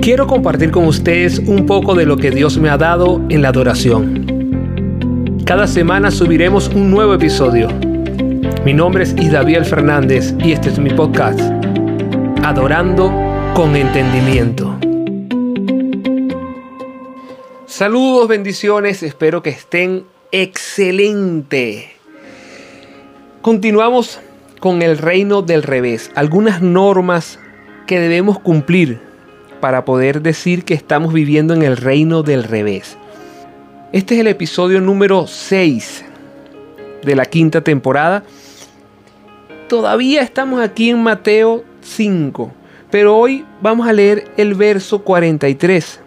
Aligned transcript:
quiero 0.00 0.26
compartir 0.26 0.70
con 0.70 0.86
ustedes 0.86 1.38
un 1.38 1.66
poco 1.66 1.94
de 1.94 2.06
lo 2.06 2.16
que 2.16 2.30
Dios 2.30 2.56
me 2.56 2.70
ha 2.70 2.78
dado 2.78 3.20
en 3.28 3.42
la 3.42 3.48
adoración. 3.48 5.40
Cada 5.44 5.66
semana 5.66 6.10
subiremos 6.10 6.68
un 6.68 6.90
nuevo 6.90 7.12
episodio. 7.12 7.68
Mi 8.64 8.72
nombre 8.72 9.04
es 9.04 9.14
Isdaviel 9.18 9.66
Fernández 9.66 10.34
y 10.38 10.52
este 10.52 10.70
es 10.70 10.78
mi 10.78 10.90
podcast, 10.90 11.40
Adorando 12.42 13.12
con 13.54 13.76
Entendimiento. 13.76 14.78
Saludos, 17.66 18.26
bendiciones, 18.28 19.02
espero 19.02 19.42
que 19.42 19.50
estén 19.50 20.04
excelente. 20.32 21.90
Continuamos 23.42 24.18
con 24.60 24.80
el 24.80 24.96
reino 24.96 25.42
del 25.42 25.62
revés, 25.62 26.10
algunas 26.14 26.62
normas 26.62 27.38
que 27.86 28.00
debemos 28.00 28.38
cumplir 28.38 29.09
para 29.60 29.84
poder 29.84 30.22
decir 30.22 30.64
que 30.64 30.74
estamos 30.74 31.12
viviendo 31.12 31.54
en 31.54 31.62
el 31.62 31.76
reino 31.76 32.22
del 32.22 32.44
revés. 32.44 32.96
Este 33.92 34.14
es 34.14 34.20
el 34.20 34.26
episodio 34.28 34.80
número 34.80 35.26
6 35.26 36.04
de 37.02 37.16
la 37.16 37.26
quinta 37.26 37.60
temporada. 37.60 38.24
Todavía 39.68 40.22
estamos 40.22 40.60
aquí 40.60 40.90
en 40.90 41.02
Mateo 41.02 41.64
5, 41.82 42.52
pero 42.90 43.16
hoy 43.16 43.44
vamos 43.60 43.86
a 43.86 43.92
leer 43.92 44.30
el 44.36 44.54
verso 44.54 45.02
43. 45.02 46.00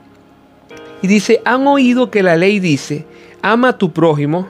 Y 1.01 1.07
dice, 1.07 1.41
han 1.45 1.67
oído 1.67 2.09
que 2.09 2.23
la 2.23 2.35
ley 2.35 2.59
dice, 2.59 3.05
ama 3.41 3.69
a 3.69 3.77
tu 3.77 3.91
prójimo 3.91 4.47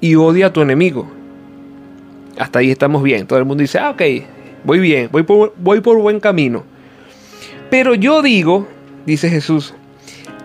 y 0.00 0.14
odia 0.16 0.46
a 0.46 0.52
tu 0.52 0.60
enemigo. 0.60 1.08
Hasta 2.38 2.58
ahí 2.58 2.70
estamos 2.70 3.02
bien. 3.02 3.26
Todo 3.26 3.38
el 3.38 3.44
mundo 3.44 3.62
dice, 3.62 3.78
ah, 3.78 3.90
ok, 3.90 4.02
voy 4.64 4.80
bien, 4.80 5.08
voy 5.10 5.22
por, 5.22 5.54
voy 5.56 5.80
por 5.80 5.98
buen 5.98 6.20
camino. 6.20 6.64
Pero 7.74 7.96
yo 7.96 8.22
digo, 8.22 8.68
dice 9.04 9.28
Jesús, 9.28 9.74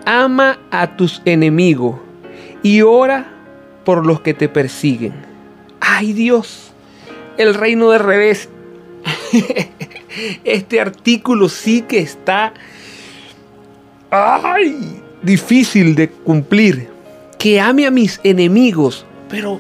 ama 0.04 0.58
a 0.72 0.98
tus 0.98 1.22
enemigos 1.26 2.00
y 2.64 2.82
ora 2.82 3.32
por 3.86 4.04
los 4.04 4.22
que 4.22 4.34
te 4.34 4.50
persiguen. 4.50 5.14
Ay 5.80 6.14
Dios, 6.14 6.72
el 7.38 7.54
reino 7.54 7.92
del 7.92 8.00
revés. 8.00 8.50
este 10.44 10.82
artículo 10.82 11.50
sí 11.50 11.84
que 11.84 12.00
está 12.00 12.52
ay, 14.10 15.00
difícil 15.22 15.94
de 15.94 16.10
cumplir. 16.10 16.90
Que 17.38 17.62
ame 17.62 17.86
a 17.86 17.92
mis 17.92 18.20
enemigos, 18.24 19.06
pero 19.30 19.60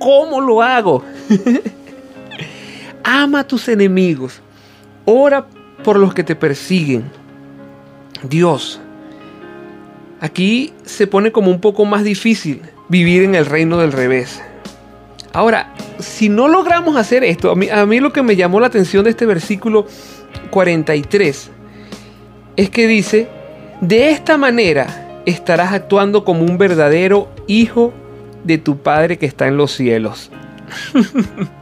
¿cómo 0.00 0.40
lo 0.40 0.60
hago? 0.60 1.04
ama 3.04 3.38
a 3.38 3.46
tus 3.46 3.68
enemigos. 3.68 4.42
Ora 5.04 5.46
por 5.82 5.98
los 5.98 6.14
que 6.14 6.24
te 6.24 6.36
persiguen. 6.36 7.04
Dios, 8.22 8.80
aquí 10.20 10.72
se 10.84 11.06
pone 11.06 11.32
como 11.32 11.50
un 11.50 11.60
poco 11.60 11.84
más 11.84 12.04
difícil 12.04 12.62
vivir 12.88 13.22
en 13.22 13.34
el 13.34 13.46
reino 13.46 13.78
del 13.78 13.92
revés. 13.92 14.42
Ahora, 15.32 15.74
si 15.98 16.28
no 16.28 16.48
logramos 16.48 16.96
hacer 16.96 17.24
esto, 17.24 17.50
a 17.50 17.54
mí, 17.54 17.68
a 17.68 17.86
mí 17.86 18.00
lo 18.00 18.12
que 18.12 18.22
me 18.22 18.36
llamó 18.36 18.60
la 18.60 18.66
atención 18.66 19.04
de 19.04 19.10
este 19.10 19.26
versículo 19.26 19.86
43 20.50 21.50
es 22.56 22.70
que 22.70 22.86
dice, 22.86 23.28
de 23.80 24.10
esta 24.10 24.36
manera 24.36 25.22
estarás 25.24 25.72
actuando 25.72 26.24
como 26.24 26.44
un 26.44 26.58
verdadero 26.58 27.28
hijo 27.46 27.92
de 28.44 28.58
tu 28.58 28.78
Padre 28.78 29.18
que 29.18 29.26
está 29.26 29.46
en 29.46 29.56
los 29.56 29.72
cielos. 29.72 30.30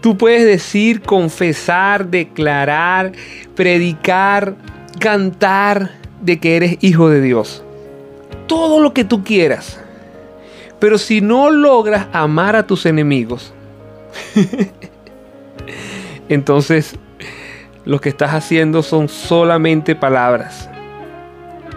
Tú 0.00 0.16
puedes 0.16 0.44
decir, 0.44 1.02
confesar, 1.02 2.06
declarar, 2.08 3.12
predicar, 3.54 4.54
cantar 4.98 5.92
de 6.20 6.38
que 6.38 6.56
eres 6.56 6.78
hijo 6.80 7.08
de 7.08 7.20
Dios. 7.20 7.62
Todo 8.46 8.80
lo 8.80 8.92
que 8.92 9.04
tú 9.04 9.24
quieras. 9.24 9.80
Pero 10.78 10.98
si 10.98 11.20
no 11.20 11.50
logras 11.50 12.06
amar 12.12 12.54
a 12.54 12.66
tus 12.66 12.86
enemigos, 12.86 13.52
entonces 16.28 16.96
lo 17.84 18.00
que 18.00 18.08
estás 18.08 18.34
haciendo 18.34 18.82
son 18.82 19.08
solamente 19.08 19.94
palabras. 19.94 20.68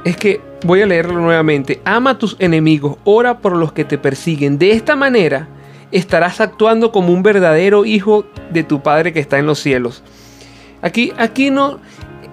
Es 0.04 0.18
que 0.18 0.42
voy 0.66 0.82
a 0.82 0.86
leerlo 0.86 1.20
nuevamente. 1.20 1.82
Ama 1.86 2.12
a 2.12 2.18
tus 2.18 2.36
enemigos, 2.40 2.98
ora 3.04 3.40
por 3.40 3.56
los 3.56 3.72
que 3.72 3.86
te 3.86 3.98
persiguen. 3.98 4.58
De 4.58 4.72
esta 4.72 4.96
manera, 4.96 5.48
estarás 5.92 6.40
actuando 6.42 6.92
como 6.92 7.14
un 7.14 7.24
verdadero 7.24 7.86
hijo 7.86 8.26
de 8.52 8.64
tu 8.64 8.82
Padre 8.82 9.14
que 9.14 9.20
está 9.20 9.40
en 9.40 9.46
los 9.46 9.60
cielos. 9.60 10.04
Aquí, 10.82 11.12
aquí 11.18 11.50
no, 11.50 11.80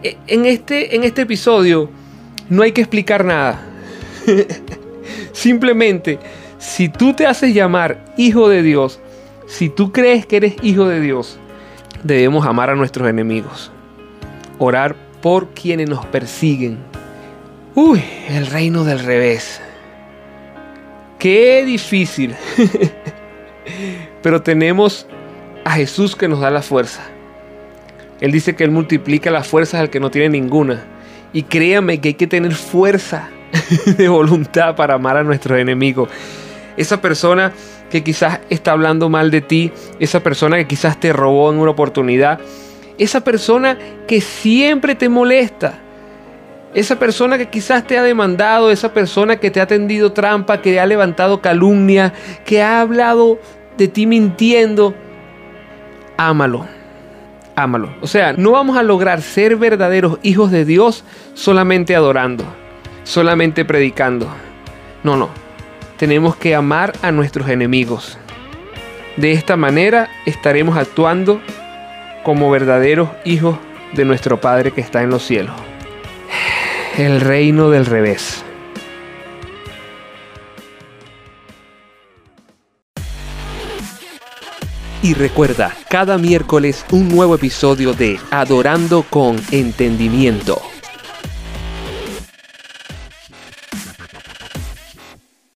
e, 0.03 0.17
en 0.27 0.47
este, 0.47 0.95
en 0.95 1.05
este 1.05 1.23
episodio 1.23 1.91
no 2.49 2.63
hay 2.63 2.73
que 2.73 2.83
explicar 2.83 3.25
nada. 3.25 3.61
Simplemente, 5.33 6.19
si 6.59 6.89
tú 6.89 7.13
te 7.15 7.27
haces 7.27 7.55
llamar 7.55 8.05
hijo 8.17 8.49
de 8.49 8.63
Dios, 8.63 9.01
si 9.47 9.69
tú 9.69 9.93
crees 9.93 10.27
que 10.27 10.37
eres 10.37 10.57
hijo 10.63 10.87
de 10.87 11.01
Dios, 11.01 11.39
debemos 12.03 12.47
amar 12.47 12.71
a 12.71 12.75
nuestros 12.75 13.09
enemigos. 13.09 13.71
Orar 14.59 14.97
por 15.23 15.49
quienes 15.49 15.89
nos 15.89 16.05
persiguen. 16.07 16.79
Uy, 17.75 18.03
el 18.29 18.47
reino 18.47 18.85
del 18.85 19.01
revés. 19.01 19.61
Qué 21.19 21.65
difícil. 21.65 22.35
Pero 24.23 24.43
tenemos 24.43 25.07
a 25.65 25.73
Jesús 25.73 26.17
que 26.17 26.29
nos 26.29 26.41
da 26.41 26.51
la 26.51 26.63
fuerza. 26.63 27.03
Él 28.21 28.33
dice 28.33 28.57
que 28.57 28.65
Él 28.65 28.71
multiplica 28.71 29.31
las 29.31 29.47
fuerzas 29.47 29.81
al 29.81 29.91
que 29.91 30.01
no 30.01 30.11
tiene 30.11 30.31
ninguna. 30.31 30.85
Y 31.33 31.43
créame 31.43 32.01
que 32.01 32.09
hay 32.09 32.15
que 32.15 32.27
tener 32.27 32.55
fuerza 32.55 33.29
de 33.99 34.09
voluntad 34.09 34.75
para 34.77 34.95
amar 34.95 35.17
a 35.17 35.25
nuestros 35.25 35.59
enemigos. 35.59 36.09
Esa 36.77 37.01
persona 37.01 37.53
que 37.91 38.03
quizás 38.03 38.41
está 38.51 38.73
hablando 38.73 39.09
mal 39.09 39.31
de 39.31 39.41
ti, 39.41 39.73
esa 40.01 40.21
persona 40.21 40.57
que 40.57 40.67
quizás 40.67 40.99
te 40.99 41.13
robó 41.13 41.53
en 41.53 41.59
una 41.59 41.71
oportunidad, 41.71 42.41
esa 42.99 43.23
persona 43.23 43.79
que 44.07 44.21
siempre 44.21 44.95
te 44.95 45.09
molesta, 45.09 45.81
esa 46.77 46.99
persona 46.99 47.39
que 47.39 47.49
quizás 47.49 47.87
te 47.87 47.97
ha 47.97 48.03
demandado, 48.03 48.71
esa 48.71 48.93
persona 48.93 49.37
que 49.37 49.51
te 49.51 49.63
ha 49.63 49.67
tendido 49.67 50.13
trampa, 50.13 50.61
que 50.61 50.79
ha 50.79 50.85
levantado 50.85 51.41
calumnia, 51.41 52.13
que 52.45 52.61
ha 52.61 52.83
hablado 52.83 53.39
de 53.79 53.89
ti 53.89 54.07
mintiendo, 54.07 54.95
ámalo. 56.19 56.67
Ámalo. 57.55 57.95
O 58.03 58.07
sea, 58.07 58.35
no 58.35 58.51
vamos 58.51 58.77
a 58.77 58.83
lograr 58.83 59.23
ser 59.23 59.57
verdaderos 59.57 60.19
hijos 60.23 60.51
de 60.51 60.67
Dios 60.67 61.03
solamente 61.33 61.97
adorando, 61.97 62.45
solamente 63.05 63.65
predicando. 63.65 64.29
No, 65.03 65.17
no. 65.17 65.31
Tenemos 65.97 66.37
que 66.37 66.55
amar 66.55 66.93
a 67.01 67.11
nuestros 67.11 67.49
enemigos. 67.49 68.19
De 69.17 69.33
esta 69.33 69.57
manera 69.57 70.11
estaremos 70.27 70.77
actuando 70.77 71.41
como 72.23 72.51
verdaderos 72.51 73.09
hijos 73.25 73.57
de 73.95 74.05
nuestro 74.05 74.43
Padre 74.43 74.73
que 74.73 74.83
está 74.83 75.03
en 75.03 75.09
los 75.09 75.23
cielos. 75.23 75.55
El 76.97 77.21
reino 77.21 77.69
del 77.69 77.85
revés. 77.85 78.43
Y 85.03 85.13
recuerda, 85.13 85.77
cada 85.91 86.17
miércoles 86.17 86.87
un 86.93 87.11
nuevo 87.11 87.35
episodio 87.35 87.93
de 87.93 88.19
Adorando 88.31 89.05
con 89.11 89.37
Entendimiento. 89.51 90.63